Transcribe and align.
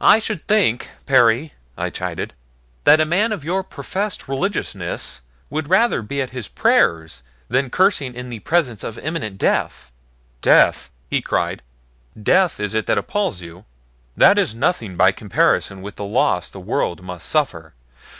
"I 0.00 0.20
should 0.20 0.46
think, 0.46 0.90
Perry," 1.06 1.54
I 1.76 1.90
chided, 1.90 2.34
"that 2.84 3.00
a 3.00 3.04
man 3.04 3.32
of 3.32 3.42
your 3.42 3.64
professed 3.64 4.28
religiousness 4.28 5.22
would 5.50 5.68
rather 5.68 6.02
be 6.02 6.22
at 6.22 6.30
his 6.30 6.46
prayers 6.46 7.24
than 7.48 7.68
cursing 7.68 8.14
in 8.14 8.30
the 8.30 8.38
presence 8.38 8.84
of 8.84 8.96
imminent 8.96 9.38
death." 9.38 9.90
"Death!" 10.40 10.88
he 11.10 11.20
cried. 11.20 11.64
"Death 12.22 12.60
is 12.60 12.74
it 12.74 12.86
that 12.86 12.96
appalls 12.96 13.40
you? 13.40 13.64
That 14.16 14.38
is 14.38 14.54
nothing 14.54 14.96
by 14.96 15.10
comparison 15.10 15.82
with 15.82 15.96
the 15.96 16.04
loss 16.04 16.48
the 16.48 16.60
world 16.60 17.02
must 17.02 17.28
suffer. 17.28 17.74